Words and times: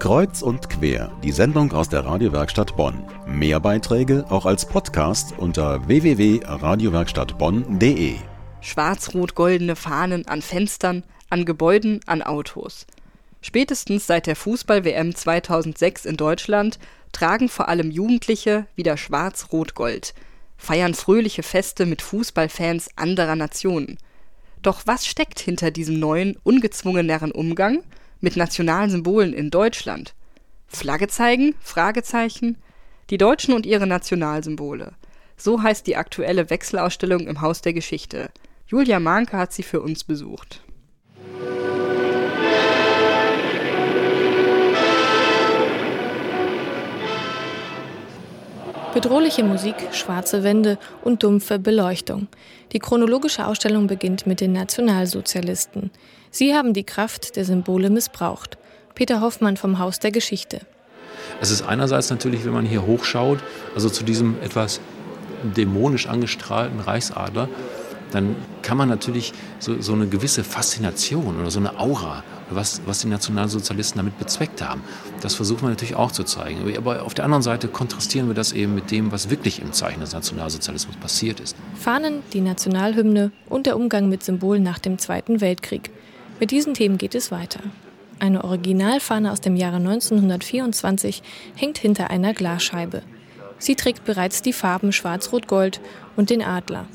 Kreuz 0.00 0.40
und 0.40 0.70
quer, 0.70 1.12
die 1.22 1.30
Sendung 1.30 1.72
aus 1.72 1.90
der 1.90 2.06
Radiowerkstatt 2.06 2.74
Bonn. 2.74 3.04
Mehr 3.26 3.60
Beiträge 3.60 4.24
auch 4.30 4.46
als 4.46 4.64
Podcast 4.64 5.34
unter 5.36 5.86
www.radiowerkstattbonn.de. 5.86 8.14
Schwarz-rot-goldene 8.62 9.76
Fahnen 9.76 10.26
an 10.26 10.40
Fenstern, 10.40 11.04
an 11.28 11.44
Gebäuden, 11.44 12.00
an 12.06 12.22
Autos. 12.22 12.86
Spätestens 13.42 14.06
seit 14.06 14.26
der 14.26 14.36
Fußball-WM 14.36 15.14
2006 15.14 16.06
in 16.06 16.16
Deutschland 16.16 16.78
tragen 17.12 17.50
vor 17.50 17.68
allem 17.68 17.90
Jugendliche 17.90 18.64
wieder 18.76 18.96
Schwarz-Rot-Gold, 18.96 20.14
feiern 20.56 20.94
fröhliche 20.94 21.42
Feste 21.42 21.84
mit 21.84 22.00
Fußballfans 22.00 22.88
anderer 22.96 23.36
Nationen. 23.36 23.98
Doch 24.62 24.80
was 24.86 25.04
steckt 25.04 25.40
hinter 25.40 25.70
diesem 25.70 26.00
neuen, 26.00 26.38
ungezwungeneren 26.42 27.32
Umgang– 27.32 27.82
mit 28.20 28.36
nationalen 28.36 28.90
Symbolen 28.90 29.32
in 29.32 29.50
Deutschland. 29.50 30.14
Flagge 30.66 31.08
zeigen? 31.08 31.54
Fragezeichen. 31.60 32.56
Die 33.10 33.18
Deutschen 33.18 33.54
und 33.54 33.66
ihre 33.66 33.86
Nationalsymbole. 33.86 34.92
So 35.36 35.62
heißt 35.62 35.86
die 35.86 35.96
aktuelle 35.96 36.50
Wechselausstellung 36.50 37.26
im 37.26 37.40
Haus 37.40 37.62
der 37.62 37.72
Geschichte. 37.72 38.30
Julia 38.66 39.00
Mahnke 39.00 39.36
hat 39.36 39.52
sie 39.52 39.62
für 39.62 39.80
uns 39.80 40.04
besucht. 40.04 40.62
Bedrohliche 48.92 49.44
Musik, 49.44 49.76
schwarze 49.92 50.42
Wände 50.42 50.76
und 51.02 51.22
dumpfe 51.22 51.60
Beleuchtung. 51.60 52.26
Die 52.72 52.80
chronologische 52.80 53.46
Ausstellung 53.46 53.86
beginnt 53.86 54.26
mit 54.26 54.40
den 54.40 54.52
Nationalsozialisten. 54.52 55.90
Sie 56.30 56.54
haben 56.54 56.74
die 56.74 56.84
Kraft 56.84 57.36
der 57.36 57.44
Symbole 57.44 57.90
missbraucht. 57.90 58.56
Peter 58.94 59.20
Hoffmann 59.20 59.56
vom 59.56 59.78
Haus 59.78 59.98
der 59.98 60.10
Geschichte. 60.10 60.60
Es 61.40 61.50
ist 61.50 61.62
einerseits 61.62 62.10
natürlich, 62.10 62.44
wenn 62.44 62.52
man 62.52 62.66
hier 62.66 62.86
hochschaut, 62.86 63.38
also 63.74 63.88
zu 63.88 64.04
diesem 64.04 64.36
etwas 64.42 64.80
dämonisch 65.56 66.06
angestrahlten 66.06 66.80
Reichsadler, 66.80 67.48
dann 68.12 68.36
kann 68.62 68.76
man 68.76 68.88
natürlich 68.88 69.32
so, 69.58 69.80
so 69.80 69.92
eine 69.92 70.06
gewisse 70.06 70.44
Faszination 70.44 71.40
oder 71.40 71.50
so 71.50 71.60
eine 71.60 71.78
Aura 71.78 72.24
was, 72.50 72.82
was 72.86 73.00
die 73.00 73.08
Nationalsozialisten 73.08 73.98
damit 73.98 74.18
bezweckt 74.18 74.62
haben. 74.62 74.82
Das 75.20 75.34
versuchen 75.34 75.62
wir 75.62 75.68
natürlich 75.70 75.94
auch 75.94 76.12
zu 76.12 76.24
zeigen. 76.24 76.76
Aber 76.76 77.02
auf 77.02 77.14
der 77.14 77.24
anderen 77.24 77.42
Seite 77.42 77.68
kontrastieren 77.68 78.28
wir 78.28 78.34
das 78.34 78.52
eben 78.52 78.74
mit 78.74 78.90
dem, 78.90 79.12
was 79.12 79.30
wirklich 79.30 79.62
im 79.62 79.72
Zeichen 79.72 80.00
des 80.00 80.12
Nationalsozialismus 80.12 80.96
passiert 80.96 81.40
ist. 81.40 81.56
Fahnen, 81.74 82.22
die 82.32 82.40
Nationalhymne 82.40 83.32
und 83.48 83.66
der 83.66 83.76
Umgang 83.76 84.08
mit 84.08 84.22
Symbolen 84.22 84.62
nach 84.62 84.78
dem 84.78 84.98
Zweiten 84.98 85.40
Weltkrieg. 85.40 85.90
Mit 86.40 86.52
diesen 86.52 86.72
Themen 86.72 86.96
geht 86.96 87.14
es 87.14 87.30
weiter. 87.30 87.60
Eine 88.18 88.44
Originalfahne 88.44 89.30
aus 89.30 89.42
dem 89.42 89.56
Jahre 89.56 89.76
1924 89.76 91.22
hängt 91.54 91.76
hinter 91.76 92.08
einer 92.08 92.32
Glasscheibe. 92.32 93.02
Sie 93.58 93.74
trägt 93.74 94.06
bereits 94.06 94.40
die 94.40 94.54
Farben 94.54 94.90
Schwarz-Rot-Gold 94.90 95.82
und 96.16 96.30
den 96.30 96.42
Adler. 96.42 96.86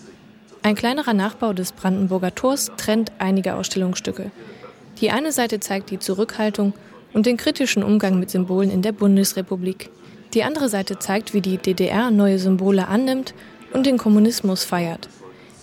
Ein 0.64 0.74
kleinerer 0.74 1.14
Nachbau 1.14 1.54
des 1.54 1.74
Brandenburger 1.74 2.34
Tors 2.34 2.72
trennt 2.76 3.12
einige 3.20 3.54
Ausstellungsstücke. 3.54 4.32
Die 5.00 5.12
eine 5.12 5.32
Seite 5.32 5.60
zeigt 5.60 5.92
die 5.92 6.00
Zurückhaltung 6.00 6.74
und 7.14 7.28
den 7.28 7.38
kritischen 7.38 7.84
Umgang 7.84 8.20
mit 8.20 8.32
Symbolen 8.32 8.72
in 8.72 8.82
der 8.82 8.94
Bundesrepublik. 8.94 9.92
Die 10.34 10.44
andere 10.44 10.70
Seite 10.70 10.98
zeigt, 10.98 11.36
wie 11.36 11.42
die 11.42 11.58
DDR 11.58 12.10
neue 12.10 12.40
Symbole 12.40 12.88
annimmt 12.88 13.36
und 13.74 13.86
den 13.86 14.00
Kommunismus 14.00 14.64
feiert. 14.64 15.08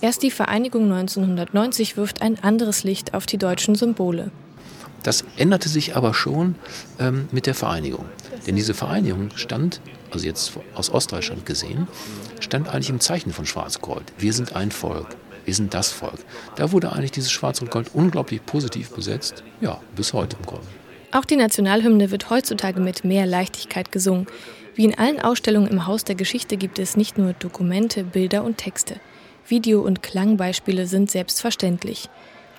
Erst 0.03 0.21
die 0.21 0.31
Vereinigung 0.31 0.91
1990 0.91 1.95
wirft 1.95 2.21
ein 2.21 2.37
anderes 2.43 2.83
Licht 2.83 3.13
auf 3.13 3.25
die 3.25 3.37
deutschen 3.37 3.75
Symbole. 3.75 4.31
Das 5.01 5.23
änderte 5.37 5.69
sich 5.69 5.95
aber 5.95 6.13
schon 6.13 6.55
ähm, 6.99 7.29
mit 7.31 7.45
der 7.45 7.55
Vereinigung. 7.55 8.03
Denn 8.45 8.57
diese 8.57 8.73
Vereinigung 8.73 9.29
stand, 9.35 9.79
also 10.11 10.25
jetzt 10.25 10.51
aus 10.75 10.89
Ostdeutschland 10.89 11.45
gesehen, 11.45 11.87
stand 12.41 12.67
eigentlich 12.67 12.89
im 12.89 12.99
Zeichen 12.99 13.31
von 13.31 13.45
Schwarz-Gold. 13.45 14.11
Wir 14.17 14.33
sind 14.33 14.57
ein 14.57 14.71
Volk 14.71 15.15
wir 15.45 15.53
sind 15.53 15.73
das 15.73 15.91
Volk. 15.91 16.19
Da 16.55 16.71
wurde 16.71 16.91
eigentlich 16.91 17.11
dieses 17.11 17.31
Schwarz 17.31 17.61
und 17.61 17.71
Gold 17.71 17.91
unglaublich 17.93 18.45
positiv 18.45 18.91
besetzt. 18.91 19.43
Ja, 19.61 19.79
bis 19.95 20.13
heute 20.13 20.37
im 20.37 20.45
Grunde. 20.45 20.67
Auch 21.11 21.25
die 21.25 21.35
Nationalhymne 21.35 22.11
wird 22.11 22.29
heutzutage 22.29 22.79
mit 22.79 23.03
mehr 23.03 23.25
Leichtigkeit 23.25 23.91
gesungen. 23.91 24.27
Wie 24.75 24.85
in 24.85 24.97
allen 24.97 25.19
Ausstellungen 25.19 25.67
im 25.67 25.85
Haus 25.85 26.03
der 26.03 26.15
Geschichte 26.15 26.57
gibt 26.57 26.79
es 26.79 26.97
nicht 26.97 27.17
nur 27.17 27.33
Dokumente, 27.33 28.03
Bilder 28.03 28.43
und 28.43 28.57
Texte. 28.57 28.99
Video- 29.47 29.81
und 29.81 30.01
Klangbeispiele 30.01 30.87
sind 30.87 31.11
selbstverständlich. 31.11 32.09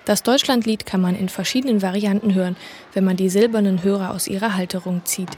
Das 0.05 0.21
Deutschlandlied 0.21 0.85
kann 0.85 1.01
man 1.01 1.15
in 1.15 1.29
verschiedenen 1.29 1.81
Varianten 1.81 2.35
hören, 2.35 2.55
wenn 2.93 3.03
man 3.03 3.17
die 3.17 3.29
silbernen 3.29 3.83
Hörer 3.83 4.11
aus 4.11 4.27
ihrer 4.27 4.55
Halterung 4.55 5.01
zieht. 5.03 5.31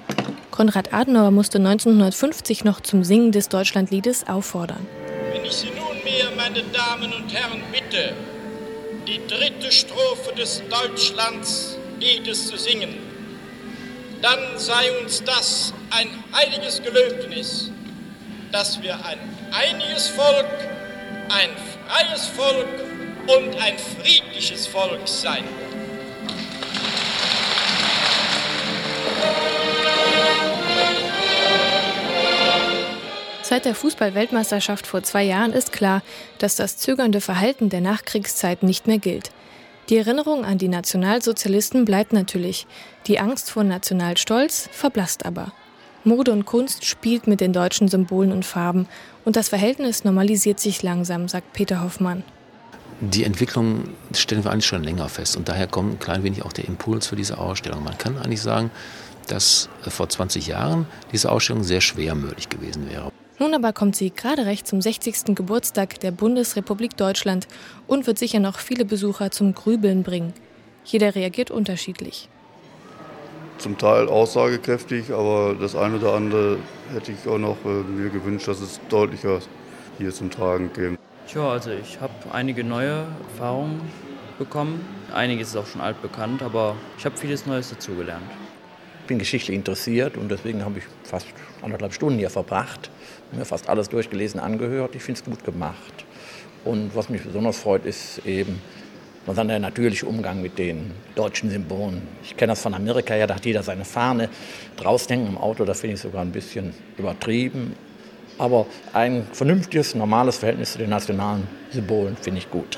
Konrad 0.51 0.93
Adenauer 0.93 1.31
musste 1.31 1.57
1950 1.59 2.65
noch 2.65 2.81
zum 2.81 3.03
Singen 3.03 3.31
des 3.31 3.47
Deutschlandliedes 3.47 4.27
auffordern. 4.27 4.85
Wenn 5.31 5.45
ich 5.45 5.53
Sie 5.53 5.67
nunmehr, 5.67 6.31
meine 6.35 6.63
Damen 6.63 7.13
und 7.13 7.33
Herren, 7.33 7.61
bitte, 7.71 8.13
die 9.07 9.21
dritte 9.27 9.71
Strophe 9.71 10.35
des 10.35 10.61
Deutschlandliedes 10.69 12.47
zu 12.47 12.57
singen, 12.57 12.95
dann 14.21 14.39
sei 14.57 14.99
uns 15.01 15.23
das 15.23 15.73
ein 15.91 16.09
heiliges 16.33 16.81
Gelöbnis, 16.83 17.71
dass 18.51 18.81
wir 18.81 18.95
ein 19.05 19.19
einiges 19.51 20.09
Volk, 20.09 20.76
ein 21.29 21.49
freies 21.87 22.27
Volk 22.27 22.67
und 23.27 23.61
ein 23.61 23.77
friedliches 23.77 24.67
Volk 24.67 25.07
sein. 25.07 25.43
Seit 33.43 33.63
der 33.63 33.75
Fußball-Weltmeisterschaft 33.75 34.87
vor 34.87 35.03
zwei 35.03 35.23
Jahren 35.23 35.53
ist 35.53 35.71
klar, 35.71 36.01
dass 36.37 36.57
das 36.57 36.77
zögernde 36.77 37.21
Verhalten 37.21 37.69
der 37.69 37.79
Nachkriegszeit 37.79 38.61
nicht 38.61 38.87
mehr 38.87 38.97
gilt. 38.97 39.31
Die 39.89 39.97
Erinnerung 39.97 40.43
an 40.43 40.57
die 40.57 40.67
Nationalsozialisten 40.67 41.85
bleibt 41.85 42.11
natürlich. 42.11 42.67
Die 43.07 43.19
Angst 43.19 43.49
vor 43.49 43.63
Nationalstolz 43.63 44.67
verblasst 44.73 45.25
aber. 45.25 45.53
Mode 46.03 46.31
und 46.31 46.45
Kunst 46.45 46.85
spielt 46.85 47.27
mit 47.27 47.41
den 47.41 47.53
deutschen 47.53 47.87
Symbolen 47.87 48.31
und 48.31 48.45
Farben 48.45 48.87
und 49.25 49.35
das 49.35 49.49
Verhältnis 49.49 50.03
normalisiert 50.03 50.59
sich 50.59 50.83
langsam, 50.83 51.27
sagt 51.27 51.53
Peter 51.53 51.83
Hoffmann. 51.83 52.23
Die 52.99 53.23
Entwicklung 53.23 53.89
stellen 54.15 54.43
wir 54.43 54.51
eigentlich 54.51 54.65
schon 54.65 54.83
länger 54.83 55.07
fest 55.09 55.37
und 55.37 55.47
daher 55.47 55.67
kommt 55.67 55.93
ein 55.93 55.99
klein 55.99 56.23
wenig 56.23 56.43
auch 56.43 56.53
der 56.53 56.65
Impuls 56.65 57.07
für 57.07 57.15
diese 57.15 57.37
Ausstellung. 57.37 57.83
Man 57.83 57.97
kann 57.97 58.17
eigentlich 58.17 58.41
sagen, 58.41 58.71
dass 59.27 59.69
vor 59.87 60.09
20 60.09 60.47
Jahren 60.47 60.87
diese 61.11 61.31
Ausstellung 61.31 61.63
sehr 61.63 61.81
schwermütig 61.81 62.49
gewesen 62.49 62.89
wäre. 62.89 63.11
Nun 63.39 63.53
aber 63.53 63.71
kommt 63.71 63.95
sie 63.95 64.09
gerade 64.09 64.45
recht 64.47 64.65
zum 64.65 64.81
60. 64.81 65.35
Geburtstag 65.35 65.99
der 65.99 66.11
Bundesrepublik 66.11 66.97
Deutschland 66.97 67.47
und 67.85 68.07
wird 68.07 68.17
sicher 68.17 68.39
noch 68.39 68.57
viele 68.57 68.83
Besucher 68.83 69.29
zum 69.29 69.53
Grübeln 69.53 70.01
bringen. 70.01 70.33
Jeder 70.83 71.13
reagiert 71.13 71.51
unterschiedlich. 71.51 72.29
Zum 73.57 73.77
Teil 73.77 74.07
aussagekräftig, 74.07 75.11
aber 75.11 75.55
das 75.59 75.75
eine 75.75 75.97
oder 75.97 76.13
andere 76.13 76.57
hätte 76.93 77.11
ich 77.11 77.27
auch 77.27 77.39
noch 77.39 77.57
äh, 77.65 77.69
mir 77.69 78.09
gewünscht, 78.09 78.47
dass 78.47 78.61
es 78.61 78.79
deutlicher 78.89 79.39
hier 79.97 80.11
zum 80.11 80.29
Tragen 80.29 80.71
käme. 80.71 80.97
Tja, 81.27 81.49
also 81.49 81.71
ich 81.71 81.99
habe 81.99 82.13
einige 82.31 82.63
neue 82.63 83.05
Erfahrungen 83.33 83.81
bekommen. 84.37 84.85
Einiges 85.13 85.49
ist 85.49 85.57
auch 85.57 85.65
schon 85.65 85.81
altbekannt, 85.81 86.43
aber 86.43 86.75
ich 86.97 87.05
habe 87.05 87.17
vieles 87.17 87.45
Neues 87.45 87.69
dazugelernt. 87.69 88.29
Ich 89.01 89.07
bin 89.07 89.19
geschichtlich 89.19 89.55
interessiert 89.55 90.17
und 90.17 90.29
deswegen 90.29 90.63
habe 90.63 90.79
ich 90.79 90.85
fast 91.03 91.27
anderthalb 91.61 91.93
Stunden 91.93 92.19
hier 92.19 92.29
verbracht 92.29 92.91
mir 93.31 93.45
fast 93.45 93.69
alles 93.69 93.89
durchgelesen, 93.89 94.39
angehört. 94.39 94.95
Ich 94.95 95.03
finde 95.03 95.19
es 95.19 95.25
gut 95.25 95.43
gemacht. 95.43 96.05
Und 96.65 96.95
was 96.95 97.09
mich 97.09 97.23
besonders 97.23 97.59
freut, 97.59 97.85
ist 97.85 98.25
eben 98.25 98.61
dann 99.35 99.49
der 99.49 99.59
natürliche 99.59 100.05
Umgang 100.05 100.41
mit 100.41 100.57
den 100.57 100.91
deutschen 101.15 101.49
Symbolen. 101.49 102.01
Ich 102.23 102.37
kenne 102.37 102.53
das 102.53 102.61
von 102.61 102.73
Amerika 102.73 103.13
her, 103.13 103.27
da 103.27 103.35
hat 103.35 103.45
jeder 103.45 103.61
seine 103.61 103.83
Fahne 103.83 104.29
draußen 104.77 105.09
hängen 105.09 105.27
im 105.27 105.37
Auto, 105.37 105.65
da 105.65 105.73
finde 105.73 105.95
ich 105.95 106.01
sogar 106.01 106.21
ein 106.21 106.31
bisschen 106.31 106.73
übertrieben. 106.97 107.73
Aber 108.37 108.67
ein 108.93 109.27
vernünftiges, 109.33 109.95
normales 109.95 110.37
Verhältnis 110.37 110.73
zu 110.73 110.77
den 110.77 110.89
nationalen 110.89 111.47
Symbolen 111.71 112.15
finde 112.15 112.39
ich 112.39 112.49
gut. 112.49 112.77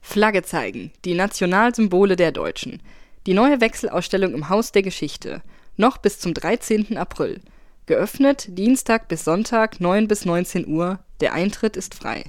Flagge 0.00 0.42
zeigen, 0.42 0.90
die 1.04 1.14
Nationalsymbole 1.14 2.16
der 2.16 2.32
Deutschen. 2.32 2.82
Die 3.26 3.34
neue 3.34 3.60
Wechselausstellung 3.60 4.34
im 4.34 4.48
Haus 4.48 4.72
der 4.72 4.82
Geschichte. 4.82 5.42
Noch 5.76 5.98
bis 5.98 6.18
zum 6.18 6.34
13. 6.34 6.98
April. 6.98 7.40
Geöffnet 7.86 8.46
Dienstag 8.58 9.08
bis 9.08 9.24
Sonntag 9.24 9.80
9 9.80 10.08
bis 10.08 10.24
19 10.24 10.66
Uhr. 10.66 10.98
Der 11.20 11.32
Eintritt 11.32 11.76
ist 11.76 11.94
frei 11.94 12.24